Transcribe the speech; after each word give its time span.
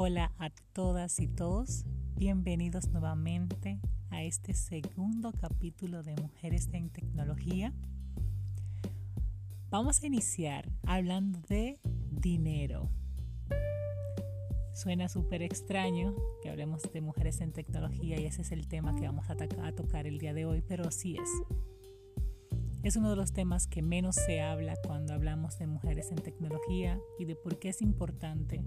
Hola 0.00 0.30
a 0.38 0.50
todas 0.74 1.18
y 1.18 1.26
todos, 1.26 1.84
bienvenidos 2.14 2.86
nuevamente 2.90 3.80
a 4.10 4.22
este 4.22 4.54
segundo 4.54 5.32
capítulo 5.32 6.04
de 6.04 6.14
Mujeres 6.14 6.68
en 6.72 6.88
Tecnología. 6.88 7.74
Vamos 9.70 10.00
a 10.00 10.06
iniciar 10.06 10.70
hablando 10.86 11.40
de 11.48 11.80
dinero. 12.12 12.88
Suena 14.72 15.08
súper 15.08 15.42
extraño 15.42 16.14
que 16.44 16.50
hablemos 16.50 16.82
de 16.92 17.00
mujeres 17.00 17.40
en 17.40 17.50
tecnología 17.50 18.20
y 18.20 18.26
ese 18.26 18.42
es 18.42 18.52
el 18.52 18.68
tema 18.68 18.94
que 18.94 19.04
vamos 19.04 19.28
a, 19.28 19.36
a 19.66 19.72
tocar 19.72 20.06
el 20.06 20.18
día 20.20 20.32
de 20.32 20.44
hoy, 20.44 20.62
pero 20.62 20.86
así 20.86 21.16
es. 21.16 21.28
Es 22.84 22.94
uno 22.94 23.10
de 23.10 23.16
los 23.16 23.32
temas 23.32 23.66
que 23.66 23.82
menos 23.82 24.14
se 24.14 24.42
habla 24.42 24.76
cuando 24.86 25.12
hablamos 25.12 25.58
de 25.58 25.66
mujeres 25.66 26.12
en 26.12 26.18
tecnología 26.22 27.00
y 27.18 27.24
de 27.24 27.34
por 27.34 27.58
qué 27.58 27.70
es 27.70 27.82
importante 27.82 28.62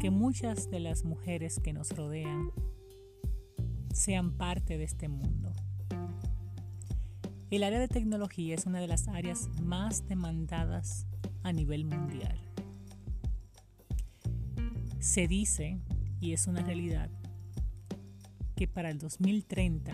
que 0.00 0.10
muchas 0.10 0.70
de 0.70 0.80
las 0.80 1.04
mujeres 1.04 1.58
que 1.58 1.72
nos 1.72 1.90
rodean 1.90 2.50
sean 3.92 4.32
parte 4.32 4.78
de 4.78 4.84
este 4.84 5.08
mundo. 5.08 5.52
El 7.50 7.62
área 7.62 7.80
de 7.80 7.88
tecnología 7.88 8.54
es 8.54 8.66
una 8.66 8.80
de 8.80 8.86
las 8.86 9.08
áreas 9.08 9.48
más 9.62 10.06
demandadas 10.06 11.06
a 11.42 11.52
nivel 11.52 11.84
mundial. 11.84 12.38
Se 15.00 15.26
dice, 15.26 15.80
y 16.20 16.32
es 16.32 16.46
una 16.46 16.62
realidad, 16.62 17.10
que 18.54 18.68
para 18.68 18.90
el 18.90 18.98
2030 18.98 19.92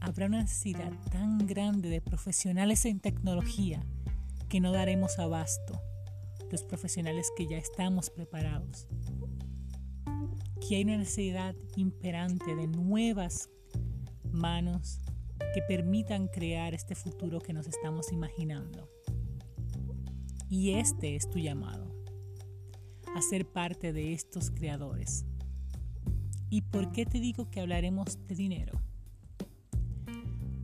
habrá 0.00 0.26
una 0.26 0.42
necesidad 0.42 0.92
tan 1.10 1.46
grande 1.46 1.88
de 1.88 2.00
profesionales 2.00 2.84
en 2.84 3.00
tecnología 3.00 3.80
que 4.48 4.60
no 4.60 4.70
daremos 4.70 5.18
abasto 5.18 5.80
profesionales 6.62 7.30
que 7.36 7.46
ya 7.46 7.58
estamos 7.58 8.10
preparados. 8.10 8.86
Que 10.60 10.76
hay 10.76 10.84
una 10.84 10.98
necesidad 10.98 11.54
imperante 11.76 12.54
de 12.54 12.66
nuevas 12.66 13.50
manos 14.30 15.00
que 15.54 15.62
permitan 15.62 16.28
crear 16.28 16.74
este 16.74 16.94
futuro 16.94 17.40
que 17.40 17.52
nos 17.52 17.66
estamos 17.66 18.12
imaginando. 18.12 18.88
Y 20.48 20.72
este 20.72 21.16
es 21.16 21.28
tu 21.28 21.38
llamado, 21.38 21.94
a 23.14 23.22
ser 23.22 23.46
parte 23.46 23.92
de 23.92 24.12
estos 24.12 24.50
creadores. 24.50 25.24
¿Y 26.50 26.62
por 26.62 26.92
qué 26.92 27.06
te 27.06 27.18
digo 27.18 27.50
que 27.50 27.60
hablaremos 27.60 28.18
de 28.26 28.34
dinero? 28.34 28.80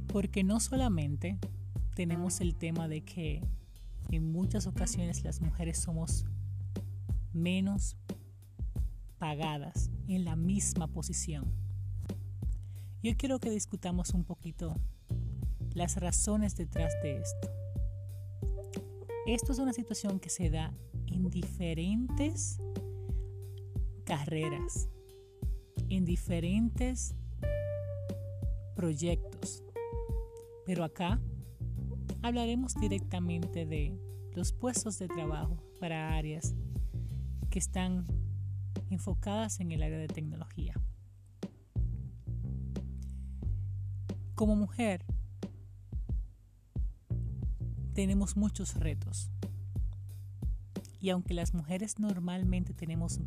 Porque 0.06 0.44
no 0.44 0.60
solamente 0.60 1.38
tenemos 1.94 2.40
el 2.40 2.54
tema 2.54 2.88
de 2.88 3.02
que 3.02 3.42
en 4.10 4.32
muchas 4.32 4.66
ocasiones 4.66 5.24
las 5.24 5.40
mujeres 5.40 5.78
somos 5.78 6.24
menos 7.32 7.96
pagadas 9.18 9.90
en 10.08 10.24
la 10.24 10.36
misma 10.36 10.88
posición. 10.88 11.52
Yo 13.02 13.16
quiero 13.16 13.38
que 13.38 13.50
discutamos 13.50 14.10
un 14.10 14.24
poquito 14.24 14.74
las 15.74 15.96
razones 15.96 16.56
detrás 16.56 16.92
de 17.02 17.18
esto. 17.18 17.50
Esto 19.26 19.52
es 19.52 19.58
una 19.58 19.72
situación 19.72 20.18
que 20.18 20.30
se 20.30 20.50
da 20.50 20.74
en 21.06 21.30
diferentes 21.30 22.58
carreras, 24.04 24.88
en 25.88 26.04
diferentes 26.04 27.14
proyectos. 28.74 29.62
Pero 30.66 30.84
acá 30.84 31.20
hablaremos 32.22 32.74
directamente 32.74 33.66
de 33.66 33.98
los 34.34 34.52
puestos 34.52 34.98
de 34.98 35.08
trabajo 35.08 35.62
para 35.80 36.16
áreas 36.16 36.54
que 37.50 37.58
están 37.58 38.06
enfocadas 38.90 39.60
en 39.60 39.72
el 39.72 39.82
área 39.82 39.98
de 39.98 40.08
tecnología. 40.08 40.74
Como 44.34 44.56
mujer, 44.56 45.04
tenemos 47.94 48.36
muchos 48.36 48.74
retos. 48.74 49.30
Y 51.00 51.10
aunque 51.10 51.34
las 51.34 51.54
mujeres 51.54 51.98
normalmente 51.98 52.74
tenemos 52.74 53.20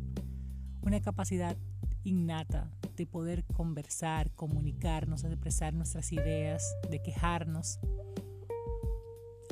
una 0.82 1.00
capacidad 1.00 1.56
innata 2.04 2.70
de 2.96 3.06
poder 3.06 3.44
conversar, 3.44 4.30
comunicarnos, 4.32 5.24
expresar 5.24 5.74
nuestras 5.74 6.12
ideas, 6.12 6.62
de 6.90 7.02
quejarnos, 7.02 7.78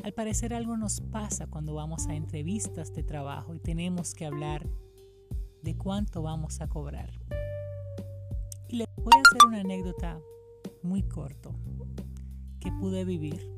al 0.03 0.13
parecer 0.13 0.53
algo 0.53 0.77
nos 0.77 1.01
pasa 1.01 1.47
cuando 1.47 1.75
vamos 1.75 2.09
a 2.09 2.15
entrevistas 2.15 2.93
de 2.93 3.05
trabajo 3.05 3.55
y 3.55 3.61
tenemos 3.61 4.15
que 4.15 4.27
hablar 4.27 4.69
de 5.63 5.77
cuánto 5.77 6.23
vamos 6.23 6.61
a 6.61 6.69
cobrar. 6.69 7.11
Y 8.69 8.77
les 8.77 8.89
voy 8.97 9.13
a 9.15 9.21
hacer 9.21 9.47
una 9.47 9.61
anécdota 9.61 10.21
muy 10.83 11.03
corto 11.03 11.55
que 12.59 12.73
pude 12.73 13.05
vivir. 13.05 13.49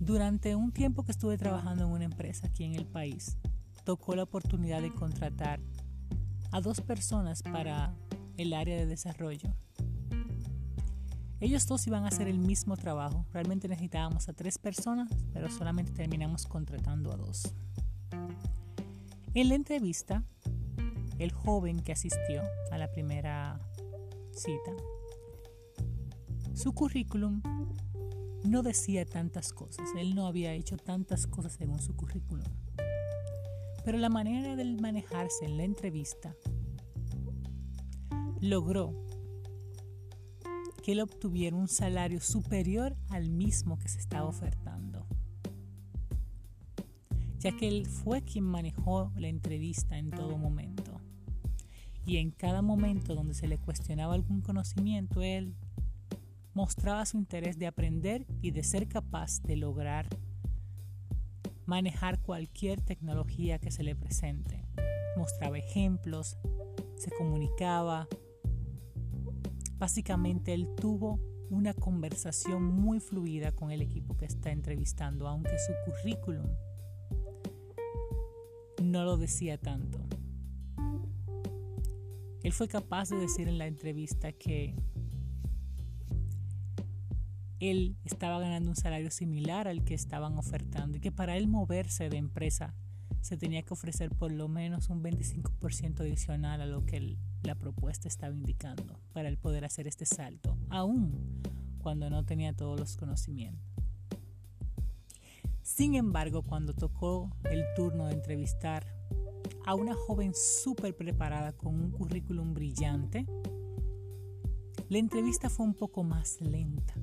Durante 0.00 0.56
un 0.56 0.72
tiempo 0.72 1.04
que 1.04 1.12
estuve 1.12 1.38
trabajando 1.38 1.84
en 1.84 1.90
una 1.92 2.04
empresa 2.04 2.48
aquí 2.48 2.64
en 2.64 2.74
el 2.74 2.86
país, 2.86 3.38
tocó 3.84 4.16
la 4.16 4.24
oportunidad 4.24 4.82
de 4.82 4.92
contratar 4.92 5.60
a 6.50 6.60
dos 6.60 6.80
personas 6.80 7.42
para 7.44 7.94
el 8.36 8.52
área 8.52 8.76
de 8.76 8.86
desarrollo 8.86 9.54
ellos 11.42 11.66
dos 11.66 11.84
iban 11.88 12.04
a 12.04 12.08
hacer 12.08 12.28
el 12.28 12.38
mismo 12.38 12.76
trabajo. 12.76 13.26
Realmente 13.32 13.66
necesitábamos 13.66 14.28
a 14.28 14.32
tres 14.32 14.58
personas, 14.58 15.10
pero 15.32 15.50
solamente 15.50 15.90
terminamos 15.90 16.46
contratando 16.46 17.12
a 17.12 17.16
dos. 17.16 17.52
En 19.34 19.48
la 19.48 19.56
entrevista, 19.56 20.22
el 21.18 21.32
joven 21.32 21.80
que 21.80 21.90
asistió 21.90 22.42
a 22.70 22.78
la 22.78 22.88
primera 22.92 23.58
cita, 24.30 24.70
su 26.54 26.72
currículum 26.74 27.42
no 28.44 28.62
decía 28.62 29.04
tantas 29.04 29.52
cosas. 29.52 29.88
Él 29.98 30.14
no 30.14 30.28
había 30.28 30.52
hecho 30.52 30.76
tantas 30.76 31.26
cosas 31.26 31.54
según 31.54 31.80
su 31.82 31.96
currículum. 31.96 32.46
Pero 33.84 33.98
la 33.98 34.10
manera 34.10 34.54
de 34.54 34.64
manejarse 34.76 35.44
en 35.44 35.56
la 35.56 35.64
entrevista 35.64 36.36
logró 38.40 38.94
que 40.82 40.92
él 40.92 41.00
obtuviera 41.00 41.56
un 41.56 41.68
salario 41.68 42.20
superior 42.20 42.96
al 43.08 43.30
mismo 43.30 43.78
que 43.78 43.88
se 43.88 43.98
estaba 43.98 44.28
ofertando, 44.28 45.06
ya 47.38 47.56
que 47.56 47.68
él 47.68 47.86
fue 47.86 48.22
quien 48.22 48.44
manejó 48.44 49.12
la 49.16 49.28
entrevista 49.28 49.98
en 49.98 50.10
todo 50.10 50.36
momento. 50.36 51.00
Y 52.04 52.16
en 52.16 52.32
cada 52.32 52.62
momento 52.62 53.14
donde 53.14 53.34
se 53.34 53.46
le 53.46 53.58
cuestionaba 53.58 54.14
algún 54.14 54.40
conocimiento, 54.40 55.22
él 55.22 55.54
mostraba 56.52 57.06
su 57.06 57.16
interés 57.16 57.58
de 57.58 57.68
aprender 57.68 58.26
y 58.42 58.50
de 58.50 58.64
ser 58.64 58.88
capaz 58.88 59.40
de 59.42 59.56
lograr 59.56 60.08
manejar 61.64 62.20
cualquier 62.20 62.80
tecnología 62.80 63.58
que 63.58 63.70
se 63.70 63.84
le 63.84 63.94
presente. 63.94 64.64
Mostraba 65.16 65.58
ejemplos, 65.58 66.38
se 66.96 67.10
comunicaba, 67.12 68.08
Básicamente 69.82 70.54
él 70.54 70.68
tuvo 70.76 71.18
una 71.50 71.74
conversación 71.74 72.62
muy 72.62 73.00
fluida 73.00 73.50
con 73.50 73.72
el 73.72 73.82
equipo 73.82 74.16
que 74.16 74.26
está 74.26 74.52
entrevistando, 74.52 75.26
aunque 75.26 75.58
su 75.58 75.72
currículum 75.84 76.46
no 78.80 79.04
lo 79.04 79.16
decía 79.16 79.58
tanto. 79.58 79.98
Él 82.44 82.52
fue 82.52 82.68
capaz 82.68 83.08
de 83.08 83.16
decir 83.16 83.48
en 83.48 83.58
la 83.58 83.66
entrevista 83.66 84.30
que 84.30 84.76
él 87.58 87.96
estaba 88.04 88.38
ganando 88.38 88.70
un 88.70 88.76
salario 88.76 89.10
similar 89.10 89.66
al 89.66 89.82
que 89.82 89.94
estaban 89.94 90.38
ofertando 90.38 90.98
y 90.98 91.00
que 91.00 91.10
para 91.10 91.36
él 91.36 91.48
moverse 91.48 92.08
de 92.08 92.18
empresa 92.18 92.72
se 93.22 93.36
tenía 93.36 93.62
que 93.62 93.72
ofrecer 93.72 94.10
por 94.10 94.32
lo 94.32 94.48
menos 94.48 94.90
un 94.90 95.02
25% 95.02 96.00
adicional 96.00 96.60
a 96.60 96.66
lo 96.66 96.84
que 96.84 97.16
la 97.42 97.54
propuesta 97.54 98.08
estaba 98.08 98.34
indicando 98.34 99.00
para 99.12 99.34
poder 99.36 99.64
hacer 99.64 99.86
este 99.86 100.04
salto, 100.04 100.58
aún 100.68 101.40
cuando 101.78 102.10
no 102.10 102.24
tenía 102.24 102.52
todos 102.52 102.78
los 102.78 102.96
conocimientos. 102.96 103.64
Sin 105.62 105.94
embargo, 105.94 106.42
cuando 106.42 106.74
tocó 106.74 107.30
el 107.44 107.64
turno 107.76 108.06
de 108.06 108.14
entrevistar 108.14 108.84
a 109.64 109.76
una 109.76 109.94
joven 109.94 110.32
súper 110.34 110.96
preparada 110.96 111.52
con 111.52 111.76
un 111.76 111.90
currículum 111.92 112.52
brillante, 112.52 113.24
la 114.88 114.98
entrevista 114.98 115.48
fue 115.48 115.64
un 115.64 115.74
poco 115.74 116.02
más 116.02 116.40
lenta. 116.40 116.94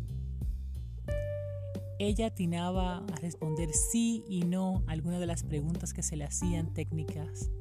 Ella 1.99 2.27
atinaba 2.27 2.97
a 2.97 3.15
responder 3.17 3.73
sí 3.73 4.23
y 4.29 4.41
no 4.41 4.83
a 4.87 4.93
algunas 4.93 5.19
de 5.19 5.25
las 5.25 5.43
preguntas 5.43 5.93
que 5.93 6.01
se 6.01 6.15
le 6.15 6.23
hacían 6.23 6.73
técnicas. 6.73 7.51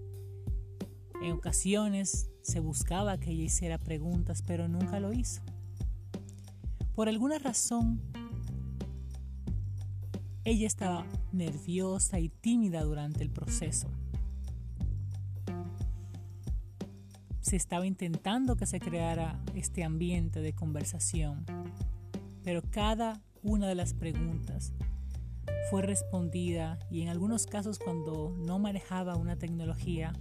En 1.20 1.32
ocasiones 1.32 2.30
se 2.42 2.60
buscaba 2.60 3.18
que 3.18 3.32
ella 3.32 3.42
hiciera 3.42 3.78
preguntas, 3.78 4.42
pero 4.46 4.68
nunca 4.68 5.00
lo 5.00 5.12
hizo. 5.12 5.42
Por 6.94 7.08
alguna 7.08 7.38
razón, 7.38 8.00
Ella 10.48 10.66
estaba 10.66 11.04
nerviosa 11.30 12.20
y 12.20 12.30
tímida 12.30 12.82
durante 12.82 13.22
el 13.22 13.28
proceso. 13.28 13.90
Se 17.42 17.56
estaba 17.56 17.86
intentando 17.86 18.56
que 18.56 18.64
se 18.64 18.80
creara 18.80 19.38
este 19.54 19.84
ambiente 19.84 20.40
de 20.40 20.54
conversación, 20.54 21.44
pero 22.42 22.62
cada 22.70 23.20
una 23.48 23.66
de 23.66 23.74
las 23.74 23.94
preguntas 23.94 24.74
fue 25.70 25.80
respondida 25.80 26.78
y 26.90 27.00
en 27.00 27.08
algunos 27.08 27.46
casos 27.46 27.78
cuando 27.78 28.36
no 28.36 28.58
manejaba 28.58 29.16
una 29.16 29.36
tecnología, 29.36 30.12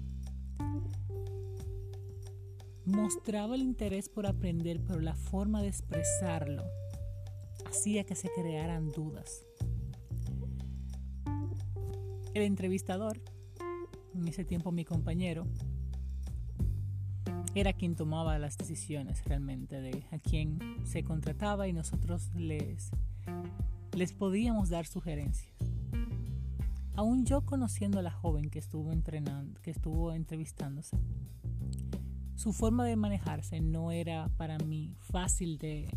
mostraba 2.85 3.55
el 3.55 3.61
interés 3.61 4.07
por 4.07 4.25
aprender, 4.27 4.81
pero 4.81 5.01
la 5.01 5.13
forma 5.13 5.61
de 5.61 5.67
expresarlo 5.67 6.63
hacía 7.65 8.05
que 8.05 8.15
se 8.15 8.29
crearan 8.29 8.91
dudas. 8.91 9.45
El 12.33 12.43
entrevistador, 12.43 13.19
en 14.15 14.27
ese 14.27 14.45
tiempo 14.45 14.71
mi 14.71 14.85
compañero, 14.85 15.47
era 17.55 17.73
quien 17.73 17.95
tomaba 17.95 18.39
las 18.39 18.57
decisiones 18.57 19.25
realmente 19.25 19.81
de 19.81 20.05
a 20.11 20.19
quién 20.19 20.59
se 20.85 21.03
contrataba 21.03 21.67
y 21.67 21.73
nosotros 21.73 22.31
les, 22.35 22.91
les 23.93 24.13
podíamos 24.13 24.69
dar 24.69 24.85
sugerencias. 24.85 25.55
Aún 26.95 27.25
yo 27.25 27.41
conociendo 27.41 27.99
a 27.99 28.01
la 28.01 28.11
joven 28.11 28.49
que 28.49 28.59
estuvo 28.59 28.91
entrenando, 28.91 29.59
que 29.61 29.71
estuvo 29.71 30.13
entrevistándose, 30.13 30.97
su 32.35 32.53
forma 32.53 32.85
de 32.85 32.95
manejarse 32.95 33.59
no 33.61 33.91
era 33.91 34.29
para 34.37 34.57
mí 34.59 34.95
fácil 34.99 35.57
de 35.57 35.89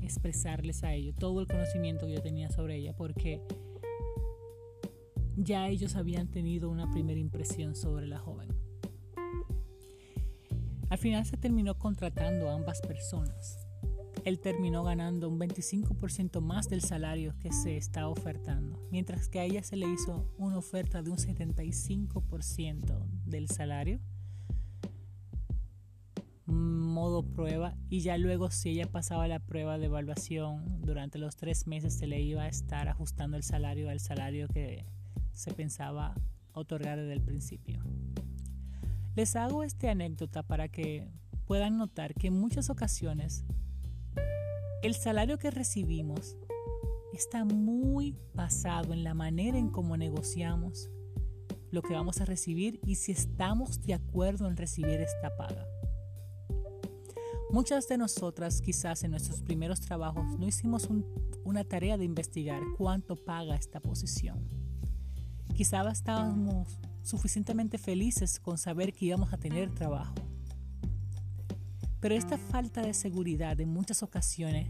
expresarles 0.00 0.84
a 0.84 0.92
ellos 0.92 1.16
todo 1.16 1.40
el 1.40 1.46
conocimiento 1.46 2.06
que 2.06 2.14
yo 2.14 2.22
tenía 2.22 2.50
sobre 2.50 2.76
ella 2.76 2.94
porque 2.94 3.40
ya 5.36 5.68
ellos 5.68 5.96
habían 5.96 6.28
tenido 6.28 6.70
una 6.70 6.90
primera 6.90 7.18
impresión 7.18 7.74
sobre 7.74 8.06
la 8.06 8.18
joven. 8.18 8.48
Al 10.90 10.98
final 10.98 11.26
se 11.26 11.36
terminó 11.36 11.78
contratando 11.78 12.48
a 12.48 12.54
ambas 12.54 12.80
personas. 12.80 13.63
Él 14.24 14.40
terminó 14.40 14.82
ganando 14.82 15.28
un 15.28 15.38
25% 15.38 16.40
más 16.40 16.70
del 16.70 16.80
salario 16.80 17.34
que 17.40 17.52
se 17.52 17.76
está 17.76 18.08
ofertando, 18.08 18.80
mientras 18.90 19.28
que 19.28 19.40
a 19.40 19.44
ella 19.44 19.62
se 19.62 19.76
le 19.76 19.86
hizo 19.86 20.32
una 20.38 20.56
oferta 20.56 21.02
de 21.02 21.10
un 21.10 21.18
75% 21.18 23.06
del 23.26 23.48
salario, 23.48 24.00
modo 26.46 27.22
prueba, 27.22 27.76
y 27.90 28.00
ya 28.00 28.16
luego 28.16 28.50
si 28.50 28.70
ella 28.70 28.90
pasaba 28.90 29.28
la 29.28 29.40
prueba 29.40 29.78
de 29.78 29.86
evaluación 29.86 30.80
durante 30.82 31.18
los 31.18 31.36
tres 31.36 31.66
meses 31.66 31.94
se 31.94 32.06
le 32.06 32.20
iba 32.20 32.42
a 32.42 32.48
estar 32.48 32.88
ajustando 32.88 33.36
el 33.36 33.42
salario 33.42 33.90
al 33.90 34.00
salario 34.00 34.48
que 34.48 34.86
se 35.32 35.52
pensaba 35.52 36.14
otorgar 36.52 36.98
desde 36.98 37.12
el 37.12 37.20
principio. 37.20 37.82
Les 39.16 39.36
hago 39.36 39.64
esta 39.64 39.90
anécdota 39.90 40.42
para 40.42 40.68
que 40.68 41.08
puedan 41.46 41.76
notar 41.76 42.14
que 42.14 42.28
en 42.28 42.34
muchas 42.34 42.70
ocasiones 42.70 43.44
el 44.84 44.94
salario 44.94 45.38
que 45.38 45.50
recibimos 45.50 46.36
está 47.14 47.46
muy 47.46 48.18
basado 48.34 48.92
en 48.92 49.02
la 49.02 49.14
manera 49.14 49.56
en 49.56 49.70
cómo 49.70 49.96
negociamos 49.96 50.90
lo 51.70 51.80
que 51.80 51.94
vamos 51.94 52.20
a 52.20 52.26
recibir 52.26 52.80
y 52.84 52.96
si 52.96 53.10
estamos 53.10 53.80
de 53.80 53.94
acuerdo 53.94 54.46
en 54.46 54.58
recibir 54.58 55.00
esta 55.00 55.34
paga. 55.38 55.66
Muchas 57.50 57.88
de 57.88 57.96
nosotras 57.96 58.60
quizás 58.60 59.04
en 59.04 59.12
nuestros 59.12 59.40
primeros 59.40 59.80
trabajos 59.80 60.38
no 60.38 60.46
hicimos 60.46 60.86
una 61.44 61.64
tarea 61.64 61.96
de 61.96 62.04
investigar 62.04 62.60
cuánto 62.76 63.16
paga 63.16 63.54
esta 63.54 63.80
posición. 63.80 64.46
Quizá 65.54 65.88
estábamos 65.90 66.78
suficientemente 67.02 67.78
felices 67.78 68.38
con 68.38 68.58
saber 68.58 68.92
que 68.92 69.06
íbamos 69.06 69.32
a 69.32 69.38
tener 69.38 69.70
trabajo. 69.74 70.14
Pero 72.04 72.16
esta 72.16 72.36
falta 72.36 72.82
de 72.82 72.92
seguridad 72.92 73.58
en 73.62 73.70
muchas 73.70 74.02
ocasiones 74.02 74.68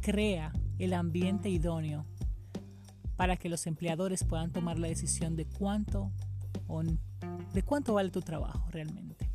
crea 0.00 0.52
el 0.80 0.92
ambiente 0.92 1.48
idóneo 1.48 2.04
para 3.14 3.36
que 3.36 3.48
los 3.48 3.68
empleadores 3.68 4.24
puedan 4.24 4.50
tomar 4.50 4.76
la 4.76 4.88
decisión 4.88 5.36
de 5.36 5.46
cuánto 5.46 6.10
de 7.54 7.62
cuánto 7.62 7.94
vale 7.94 8.10
tu 8.10 8.22
trabajo 8.22 8.68
realmente. 8.72 9.30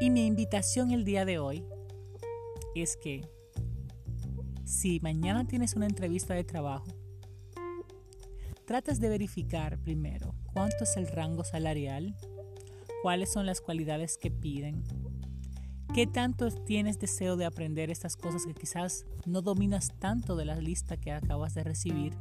Y 0.00 0.10
mi 0.10 0.26
invitación 0.26 0.92
el 0.92 1.04
día 1.04 1.24
de 1.24 1.40
hoy 1.40 1.64
es 2.76 2.96
que 2.96 3.28
si 4.64 5.00
mañana 5.00 5.44
tienes 5.44 5.74
una 5.74 5.86
entrevista 5.86 6.34
de 6.34 6.44
trabajo, 6.44 6.86
tratas 8.64 9.00
de 9.00 9.08
verificar 9.08 9.76
primero 9.80 10.36
cuánto 10.52 10.84
es 10.84 10.96
el 10.96 11.08
rango 11.08 11.42
salarial, 11.42 12.14
cuáles 13.02 13.32
son 13.32 13.46
las 13.46 13.60
cualidades 13.60 14.18
que 14.18 14.30
piden, 14.30 14.82
qué 15.94 16.06
tanto 16.06 16.50
tienes 16.50 16.98
deseo 16.98 17.36
de 17.36 17.44
aprender 17.44 17.90
estas 17.90 18.16
cosas 18.16 18.46
que 18.46 18.54
quizás 18.54 19.06
no 19.26 19.42
dominas 19.42 19.92
tanto 19.98 20.36
de 20.36 20.44
la 20.44 20.56
lista 20.56 20.96
que 20.96 21.12
acabas 21.12 21.54
de 21.54 21.64
recibir 21.64 22.16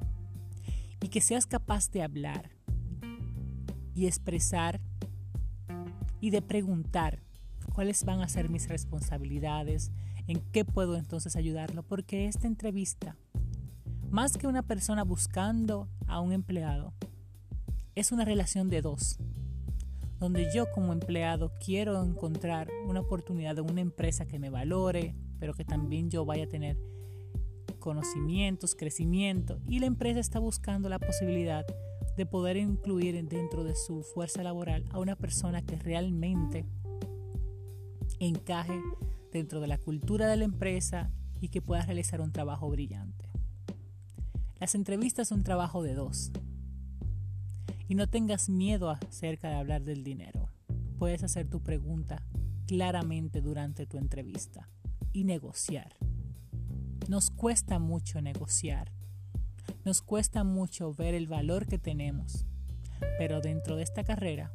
y 1.02 1.10
que 1.10 1.22
seas 1.22 1.46
capaz 1.46 1.90
de 1.92 2.02
hablar 2.02 2.50
y 3.94 4.08
expresar 4.08 4.80
y 6.22 6.30
de 6.32 6.42
preguntar 6.42 7.22
cuáles 7.74 8.04
van 8.04 8.22
a 8.22 8.30
ser 8.30 8.50
mis 8.50 8.68
responsabilidades, 8.68 9.92
en 10.28 10.40
qué 10.52 10.66
puedo 10.66 10.98
entonces 10.98 11.36
ayudarlo, 11.36 11.84
porque 11.84 12.28
esta 12.28 12.48
entrevista 12.48 13.16
más 14.10 14.38
que 14.38 14.48
una 14.48 14.64
persona 14.64 15.04
buscando 15.04 15.88
a 16.08 16.20
un 16.20 16.34
empleado, 16.34 16.94
es 17.96 18.12
una 18.12 18.26
relación 18.26 18.70
de 18.70 18.82
dos, 18.82 19.20
donde 20.20 20.52
yo 20.54 20.70
como 20.72 20.94
empleado 20.94 21.54
quiero 21.64 22.02
encontrar 22.04 22.68
una 22.86 23.00
oportunidad 23.00 23.56
de 23.56 23.62
una 23.62 23.82
empresa 23.82 24.28
que 24.28 24.40
me 24.40 24.50
valore, 24.50 25.16
pero 25.40 25.54
que 25.54 25.64
también 25.64 26.10
yo 26.10 26.26
vaya 26.26 26.44
a 26.44 26.50
tener 26.50 26.78
conocimientos, 27.80 28.76
crecimiento, 28.76 29.62
y 29.68 29.80
la 29.80 29.86
empresa 29.86 30.20
está 30.20 30.40
buscando 30.40 30.90
la 30.90 31.00
posibilidad 31.00 31.66
de 32.18 32.26
poder 32.26 32.58
incluir 32.58 33.26
dentro 33.30 33.64
de 33.64 33.76
su 33.76 34.04
fuerza 34.04 34.44
laboral 34.44 34.84
a 34.92 35.00
una 35.00 35.16
persona 35.16 35.62
que 35.62 35.78
realmente 35.78 36.66
encaje 38.20 38.82
dentro 39.32 39.62
de 39.62 39.68
la 39.68 39.78
cultura 39.78 40.28
de 40.28 40.36
la 40.36 40.44
empresa 40.44 41.12
y 41.40 41.48
que 41.48 41.62
pueda 41.62 41.86
realizar 41.86 42.20
un 42.20 42.34
trabajo 42.34 42.70
brillante. 42.70 43.30
Las 44.60 44.76
entrevistas 44.76 45.30
son 45.30 45.44
trabajo 45.44 45.82
de 45.82 45.94
dos. 45.94 46.34
Y 47.90 47.96
no 47.96 48.08
tengas 48.08 48.48
miedo 48.50 48.90
acerca 48.90 49.50
de 49.50 49.56
hablar 49.56 49.84
del 49.84 50.04
dinero. 50.04 50.48
Puedes 50.98 51.24
hacer 51.24 51.50
tu 51.50 51.62
pregunta 51.62 52.24
claramente 52.68 53.42
durante 53.42 53.86
tu 53.86 53.98
entrevista 53.98 54.70
y 55.12 55.24
negociar. 55.26 55.96
Nos 57.08 57.32
cuesta 57.32 57.80
mucho 57.80 58.22
negociar. 58.22 58.94
Nos 59.84 60.02
cuesta 60.02 60.44
mucho 60.44 60.94
ver 60.94 61.16
el 61.16 61.28
valor 61.28 61.66
que 61.66 61.80
tenemos. 61.80 62.46
Pero 63.18 63.42
dentro 63.42 63.76
de 63.76 63.84
esta 63.84 64.04
carrera 64.04 64.54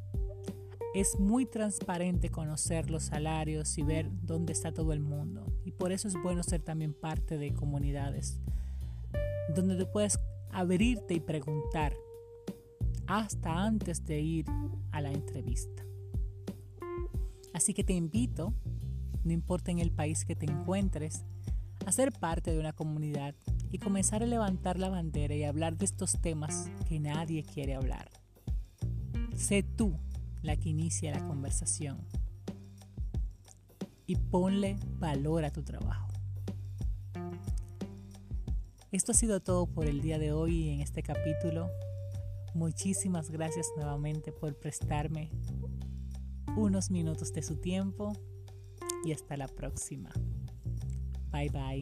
es 0.93 1.19
muy 1.19 1.45
transparente 1.45 2.29
conocer 2.29 2.89
los 2.89 3.03
salarios 3.03 3.77
y 3.77 3.83
ver 3.83 4.09
dónde 4.21 4.53
está 4.53 4.71
todo 4.71 4.93
el 4.93 5.01
mundo. 5.01 5.45
Y 5.65 5.71
por 5.71 5.91
eso 5.91 6.07
es 6.07 6.15
bueno 6.23 6.41
ser 6.41 6.61
también 6.61 6.93
parte 6.93 7.37
de 7.37 7.53
comunidades 7.53 8.39
donde 9.53 9.75
te 9.75 9.85
puedes 9.85 10.19
abrirte 10.51 11.13
y 11.13 11.19
preguntar 11.19 11.93
hasta 13.07 13.63
antes 13.63 14.05
de 14.05 14.19
ir 14.21 14.45
a 14.91 15.01
la 15.01 15.11
entrevista. 15.11 15.83
Así 17.53 17.73
que 17.73 17.83
te 17.83 17.93
invito, 17.93 18.53
no 19.23 19.31
importa 19.31 19.71
en 19.71 19.79
el 19.79 19.91
país 19.91 20.25
que 20.25 20.35
te 20.35 20.45
encuentres, 20.45 21.23
a 21.85 21.91
ser 21.91 22.11
parte 22.11 22.51
de 22.51 22.59
una 22.59 22.73
comunidad 22.73 23.35
y 23.71 23.77
comenzar 23.77 24.23
a 24.23 24.25
levantar 24.25 24.79
la 24.79 24.89
bandera 24.89 25.35
y 25.35 25.43
hablar 25.43 25.77
de 25.77 25.85
estos 25.85 26.19
temas 26.21 26.69
que 26.87 26.99
nadie 26.99 27.43
quiere 27.43 27.75
hablar. 27.75 28.09
Sé 29.35 29.63
tú 29.63 29.97
la 30.41 30.55
que 30.55 30.69
inicia 30.69 31.11
la 31.11 31.27
conversación 31.27 31.97
y 34.07 34.15
ponle 34.15 34.77
valor 34.99 35.45
a 35.45 35.51
tu 35.51 35.63
trabajo. 35.63 36.07
Esto 38.91 39.11
ha 39.11 39.15
sido 39.15 39.41
todo 39.41 39.65
por 39.65 39.87
el 39.87 40.01
día 40.01 40.19
de 40.19 40.31
hoy 40.31 40.69
en 40.69 40.81
este 40.81 41.03
capítulo. 41.03 41.69
Muchísimas 42.55 43.29
gracias 43.29 43.67
nuevamente 43.75 44.31
por 44.31 44.57
prestarme 44.57 45.29
unos 46.55 46.89
minutos 46.89 47.33
de 47.33 47.43
su 47.43 47.57
tiempo 47.57 48.13
y 49.03 49.11
hasta 49.11 49.35
la 49.35 49.49
próxima. 49.49 50.09
Bye 51.31 51.49
bye. 51.49 51.81